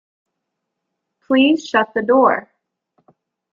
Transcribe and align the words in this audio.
Please 1.27 1.63
shut 1.63 1.93
the 1.93 2.01
door. 2.01 2.49